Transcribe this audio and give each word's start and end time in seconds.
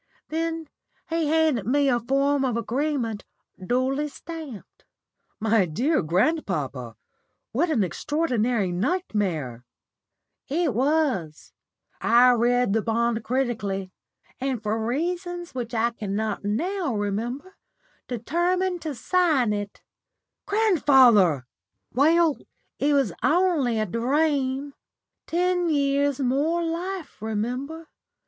Then 0.29 0.67
he 1.11 1.27
handed 1.27 1.67
me 1.67 1.87
a 1.87 1.99
form 1.99 2.43
of 2.43 2.57
agreement 2.57 3.23
duly 3.63 4.07
stamped." 4.07 4.83
"My 5.39 5.67
dear 5.67 6.01
grandpapa, 6.01 6.95
what 7.51 7.69
an 7.69 7.83
extraordinary 7.83 8.71
nightmare!" 8.71 9.63
"It 10.47 10.73
was. 10.73 11.53
I 12.01 12.31
read 12.31 12.73
the 12.73 12.81
bond 12.81 13.23
critically, 13.23 13.91
and, 14.39 14.63
for 14.63 14.83
reasons 14.83 15.53
which 15.53 15.75
I 15.75 15.91
cannot 15.91 16.43
now 16.43 16.95
remember, 16.95 17.55
determined 18.07 18.81
to 18.81 18.95
sign 18.95 19.53
it." 19.53 19.83
"Grandfather!" 20.47 21.45
"Well, 21.93 22.39
it 22.79 22.95
was 22.95 23.13
only 23.21 23.77
a 23.79 23.85
dream. 23.85 24.73
Ten 25.27 25.69
years 25.69 26.19
more 26.19 26.63
life, 26.63 27.21
remember. 27.21 27.87